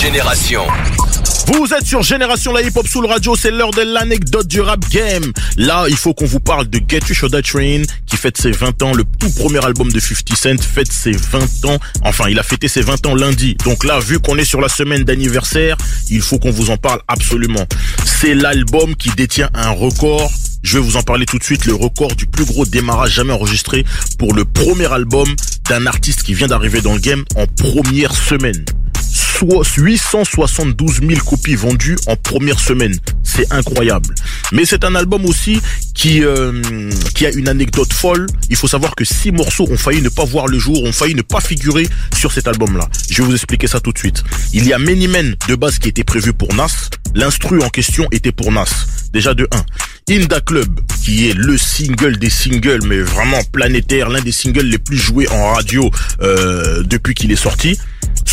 Génération. 0.00 0.62
Vous 1.46 1.72
êtes 1.72 1.86
sur 1.86 2.02
Génération 2.02 2.52
La 2.52 2.62
Hip 2.62 2.72
Hop 2.74 2.86
Soul 2.86 3.06
Radio, 3.06 3.36
c'est 3.36 3.50
l'heure 3.50 3.70
de 3.70 3.82
l'anecdote 3.82 4.46
du 4.46 4.60
rap 4.60 4.80
game. 4.90 5.32
Là, 5.56 5.86
il 5.88 5.96
faut 5.96 6.12
qu'on 6.14 6.26
vous 6.26 6.40
parle 6.40 6.68
de 6.68 6.78
Get 6.86 7.00
You 7.08 7.14
Should 7.14 7.42
Train, 7.42 7.82
qui 8.06 8.16
fête 8.16 8.36
ses 8.36 8.50
20 8.50 8.82
ans. 8.82 8.92
Le 8.94 9.04
tout 9.18 9.30
premier 9.30 9.64
album 9.64 9.90
de 9.90 10.00
50 10.00 10.36
Cent 10.36 10.62
fête 10.62 10.90
ses 10.92 11.12
20 11.12 11.64
ans. 11.66 11.78
Enfin, 12.02 12.28
il 12.28 12.38
a 12.38 12.42
fêté 12.42 12.68
ses 12.68 12.82
20 12.82 13.06
ans 13.06 13.14
lundi. 13.14 13.56
Donc 13.64 13.84
là, 13.84 14.00
vu 14.00 14.18
qu'on 14.18 14.36
est 14.38 14.44
sur 14.44 14.60
la 14.60 14.68
semaine 14.68 15.04
d'anniversaire, 15.04 15.76
il 16.10 16.20
faut 16.20 16.38
qu'on 16.38 16.50
vous 16.50 16.70
en 16.70 16.76
parle 16.76 17.00
absolument. 17.08 17.66
C'est 18.04 18.34
l'album 18.34 18.96
qui 18.96 19.10
détient 19.10 19.50
un 19.54 19.70
record 19.70 20.30
je 20.62 20.78
vais 20.78 20.82
vous 20.82 20.96
en 20.96 21.02
parler 21.02 21.26
tout 21.26 21.38
de 21.38 21.44
suite, 21.44 21.66
le 21.66 21.74
record 21.74 22.16
du 22.16 22.24
plus 22.24 22.46
gros 22.46 22.64
démarrage 22.64 23.12
jamais 23.12 23.34
enregistré 23.34 23.84
pour 24.18 24.32
le 24.32 24.46
premier 24.46 24.90
album 24.90 25.28
d'un 25.68 25.86
artiste 25.86 26.22
qui 26.22 26.32
vient 26.32 26.46
d'arriver 26.46 26.80
dans 26.80 26.94
le 26.94 27.00
game 27.00 27.22
en 27.36 27.46
première 27.46 28.14
semaine. 28.14 28.64
872 29.42 31.00
000 31.00 31.20
copies 31.24 31.54
vendues 31.54 31.96
en 32.06 32.16
première 32.16 32.58
semaine. 32.60 32.94
C'est 33.22 33.52
incroyable. 33.52 34.14
Mais 34.52 34.64
c'est 34.64 34.84
un 34.84 34.94
album 34.94 35.24
aussi 35.24 35.60
qui 35.94 36.22
euh, 36.22 36.90
qui 37.14 37.26
a 37.26 37.30
une 37.30 37.48
anecdote 37.48 37.92
folle. 37.92 38.26
Il 38.50 38.56
faut 38.56 38.68
savoir 38.68 38.94
que 38.94 39.04
six 39.04 39.32
morceaux 39.32 39.66
ont 39.70 39.76
failli 39.76 40.02
ne 40.02 40.08
pas 40.08 40.24
voir 40.24 40.46
le 40.46 40.58
jour, 40.58 40.82
ont 40.84 40.92
failli 40.92 41.14
ne 41.14 41.22
pas 41.22 41.40
figurer 41.40 41.88
sur 42.16 42.32
cet 42.32 42.48
album-là. 42.48 42.88
Je 43.10 43.22
vais 43.22 43.28
vous 43.28 43.34
expliquer 43.34 43.66
ça 43.66 43.80
tout 43.80 43.92
de 43.92 43.98
suite. 43.98 44.22
Il 44.52 44.66
y 44.66 44.72
a 44.72 44.78
Many 44.78 45.08
Men 45.08 45.36
de 45.48 45.54
base 45.54 45.78
qui 45.78 45.88
était 45.88 46.04
prévu 46.04 46.32
pour 46.32 46.54
Nas. 46.54 46.90
L'instru 47.14 47.62
en 47.62 47.68
question 47.68 48.06
était 48.12 48.32
pour 48.32 48.52
Nas. 48.52 48.86
Déjà 49.12 49.34
de 49.34 49.48
1. 49.50 49.64
Inda 50.10 50.40
Club, 50.40 50.80
qui 51.02 51.30
est 51.30 51.34
le 51.34 51.56
single 51.56 52.18
des 52.18 52.28
singles, 52.28 52.82
mais 52.86 52.98
vraiment 52.98 53.42
planétaire, 53.52 54.10
l'un 54.10 54.20
des 54.20 54.32
singles 54.32 54.66
les 54.66 54.78
plus 54.78 54.98
joués 54.98 55.26
en 55.28 55.54
radio 55.54 55.90
euh, 56.20 56.82
depuis 56.82 57.14
qu'il 57.14 57.32
est 57.32 57.36
sorti. 57.36 57.78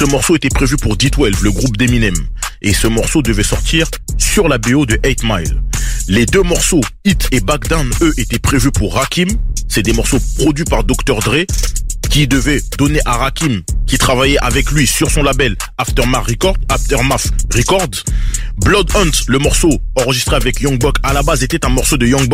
Ce 0.00 0.06
morceau 0.06 0.34
était 0.34 0.48
prévu 0.48 0.78
pour 0.78 0.96
D12, 0.96 1.42
le 1.42 1.50
groupe 1.52 1.76
d'Eminem. 1.76 2.14
Et 2.62 2.72
ce 2.72 2.86
morceau 2.86 3.20
devait 3.20 3.42
sortir 3.42 3.86
sur 4.16 4.48
la 4.48 4.56
BO 4.56 4.86
de 4.86 4.98
8 5.04 5.24
Mile. 5.24 5.60
Les 6.08 6.24
deux 6.24 6.40
morceaux, 6.42 6.80
Hit 7.04 7.28
et 7.32 7.40
Back 7.40 7.68
Down, 7.68 7.86
eux, 8.00 8.14
étaient 8.16 8.38
prévus 8.38 8.70
pour 8.70 8.94
Rakim. 8.94 9.28
C'est 9.68 9.82
des 9.82 9.92
morceaux 9.92 10.16
produits 10.38 10.64
par 10.64 10.84
Dr. 10.84 11.18
Dre 11.20 11.44
qui 12.08 12.26
devait 12.26 12.62
donner 12.78 13.00
à 13.04 13.18
Rakim, 13.18 13.60
qui 13.86 13.98
travaillait 13.98 14.38
avec 14.38 14.70
lui 14.70 14.86
sur 14.86 15.10
son 15.10 15.22
label 15.22 15.54
Aftermath 15.76 16.28
Records, 16.28 16.56
Aftermath. 16.70 17.30
Blood 18.64 18.90
Hunt, 18.94 19.10
le 19.28 19.38
morceau 19.38 19.70
enregistré 19.96 20.34
avec 20.34 20.62
Young 20.62 20.82
à 21.02 21.12
la 21.12 21.22
base 21.22 21.42
était 21.42 21.66
un 21.66 21.68
morceau 21.68 21.98
de 21.98 22.06
Young 22.06 22.26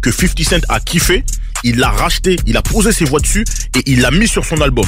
que 0.00 0.12
50 0.12 0.42
Cent 0.44 0.60
a 0.68 0.78
kiffé. 0.78 1.24
Il 1.64 1.76
l'a 1.78 1.90
racheté, 1.90 2.36
il 2.46 2.56
a 2.56 2.62
posé 2.62 2.92
ses 2.92 3.04
voix 3.04 3.20
dessus 3.20 3.44
et 3.74 3.82
il 3.86 4.00
l'a 4.00 4.10
mis 4.10 4.28
sur 4.28 4.44
son 4.44 4.60
album. 4.60 4.86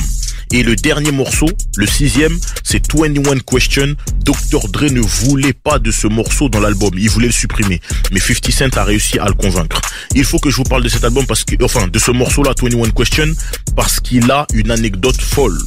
Et 0.52 0.62
le 0.62 0.74
dernier 0.74 1.12
morceau, 1.12 1.48
le 1.76 1.86
sixième, 1.86 2.36
c'est 2.64 2.82
21 2.92 3.38
Question. 3.40 3.94
Dr. 4.24 4.68
Dre 4.68 4.90
ne 4.90 5.00
voulait 5.00 5.52
pas 5.52 5.78
de 5.78 5.90
ce 5.90 6.08
morceau 6.08 6.48
dans 6.48 6.58
l'album. 6.58 6.90
Il 6.96 7.08
voulait 7.08 7.28
le 7.28 7.32
supprimer. 7.32 7.80
Mais 8.12 8.18
50 8.18 8.50
Cent 8.50 8.76
a 8.76 8.84
réussi 8.84 9.18
à 9.18 9.26
le 9.26 9.34
convaincre. 9.34 9.80
Il 10.14 10.24
faut 10.24 10.38
que 10.38 10.50
je 10.50 10.56
vous 10.56 10.64
parle 10.64 10.82
de 10.82 10.88
cet 10.88 11.04
album 11.04 11.24
parce 11.26 11.44
que, 11.44 11.54
enfin, 11.62 11.86
de 11.86 11.98
ce 11.98 12.10
morceau-là, 12.10 12.54
21 12.60 12.90
Question, 12.90 13.32
parce 13.76 14.00
qu'il 14.00 14.28
a 14.30 14.46
une 14.52 14.72
anecdote 14.72 15.20
folle. 15.20 15.58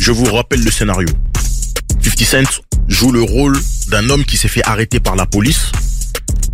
Je 0.00 0.10
vous 0.10 0.24
rappelle 0.24 0.64
le 0.64 0.70
scénario. 0.70 1.08
50 2.02 2.26
Cent 2.26 2.62
joue 2.88 3.12
le 3.12 3.22
rôle 3.22 3.56
d'un 3.88 4.10
homme 4.10 4.24
qui 4.24 4.36
s'est 4.36 4.48
fait 4.48 4.64
arrêter 4.64 4.98
par 4.98 5.14
la 5.14 5.26
police. 5.26 5.70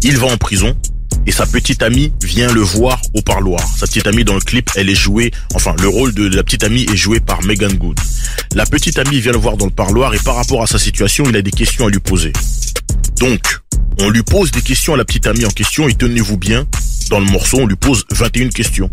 Il 0.03 0.19
va 0.19 0.27
en 0.27 0.37
prison 0.37 0.77
et 1.27 1.33
sa 1.33 1.47
petite 1.47 1.83
amie 1.83 2.13
vient 2.23 2.53
le 2.53 2.61
voir 2.61 3.01
au 3.15 3.23
parloir. 3.23 3.61
Sa 3.77 3.87
petite 3.87 4.07
amie 4.07 4.25
dans 4.25 4.35
le 4.35 4.41
clip, 4.41 4.71
elle 4.77 4.89
est 4.89 4.95
jouée, 4.95 5.31
enfin 5.55 5.75
le 5.81 5.89
rôle 5.89 6.15
de 6.15 6.29
la 6.29 6.43
petite 6.43 6.65
amie 6.65 6.87
est 6.93 6.97
joué 6.97 7.21
par 7.21 7.43
Megan 7.43 7.73
Good. 7.75 7.99
La 8.55 8.67
petite 8.67 8.99
amie 8.99 9.21
vient 9.21 9.33
le 9.33 9.39
voir 9.39 9.57
dans 9.57 9.67
le 9.67 9.73
parloir 9.73 10.15
et 10.15 10.19
par 10.19 10.37
rapport 10.37 10.63
à 10.63 10.67
sa 10.67 10.79
situation, 10.79 11.25
il 11.29 11.37
a 11.37 11.43
des 11.43 11.51
questions 11.51 11.87
à 11.87 11.91
lui 11.91 12.01
poser. 12.01 12.33
Donc, 13.19 13.61
on 13.99 14.09
lui 14.11 14.23
pose 14.23 14.51
des 14.51 14.63
questions 14.63 14.95
à 14.95 14.97
la 14.97 15.05
petite 15.05 15.27
amie 15.27 15.45
en 15.45 15.51
question 15.51 15.89
et 15.89 15.95
tenez-vous 15.95 16.39
bien, 16.39 16.67
dans 17.11 17.21
le 17.21 17.27
morceau, 17.27 17.59
on 17.59 17.67
lui 17.67 17.77
pose 17.77 18.05
21 18.11 18.49
questions. 18.49 18.89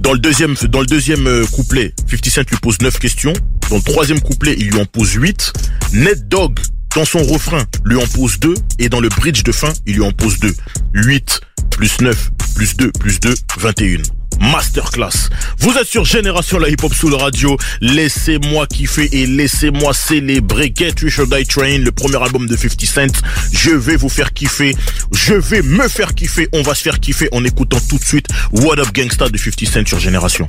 Dans 0.00 0.12
le 0.12 0.18
deuxième, 0.18 0.54
dans 0.68 0.80
le 0.80 0.86
deuxième 0.86 1.26
euh, 1.26 1.44
couplet, 1.46 1.92
50 2.08 2.26
Cent 2.26 2.40
lui 2.50 2.56
pose 2.62 2.80
9 2.80 2.98
questions. 2.98 3.32
Dans 3.68 3.76
le 3.76 3.82
troisième 3.82 4.20
couplet, 4.20 4.54
il 4.58 4.70
lui 4.70 4.80
en 4.80 4.84
pose 4.84 5.12
8. 5.12 5.52
Net 5.92 6.28
Dog, 6.28 6.58
dans 6.94 7.04
son 7.04 7.22
refrain, 7.22 7.64
lui 7.84 7.96
en 7.96 8.06
pose 8.06 8.38
2. 8.40 8.54
Et 8.78 8.88
dans 8.88 9.00
le 9.00 9.08
bridge 9.08 9.42
de 9.42 9.52
fin, 9.52 9.72
il 9.86 9.96
lui 9.96 10.02
en 10.02 10.12
pose 10.12 10.38
2. 10.40 10.52
8 10.94 11.40
plus 11.70 12.00
9 12.00 12.30
plus 12.54 12.76
2 12.76 12.90
plus 12.92 13.20
2, 13.20 13.34
21 13.58 14.02
masterclass. 14.40 15.28
Vous 15.58 15.76
êtes 15.76 15.86
sur 15.86 16.04
Génération 16.04 16.58
La 16.58 16.68
Hip 16.68 16.76
Hop 16.82 16.94
sous 16.94 17.08
le 17.08 17.16
radio. 17.16 17.56
Laissez-moi 17.80 18.66
kiffer 18.66 19.08
et 19.12 19.26
laissez-moi 19.26 19.92
célébrer 19.92 20.72
Get 20.74 20.94
Rich 21.02 21.18
or 21.18 21.26
Die 21.26 21.44
Train, 21.46 21.78
le 21.78 21.92
premier 21.92 22.22
album 22.22 22.46
de 22.46 22.56
50 22.56 22.84
Cent. 22.86 23.22
Je 23.52 23.70
vais 23.70 23.96
vous 23.96 24.08
faire 24.08 24.32
kiffer. 24.32 24.74
Je 25.12 25.34
vais 25.34 25.62
me 25.62 25.88
faire 25.88 26.14
kiffer. 26.14 26.48
On 26.52 26.62
va 26.62 26.74
se 26.74 26.82
faire 26.82 27.00
kiffer 27.00 27.28
en 27.32 27.44
écoutant 27.44 27.78
tout 27.88 27.98
de 27.98 28.04
suite 28.04 28.26
What 28.52 28.78
Up 28.78 28.88
Gangsta 28.94 29.28
de 29.28 29.36
50 29.36 29.68
Cent 29.68 29.86
sur 29.86 30.00
Génération. 30.00 30.46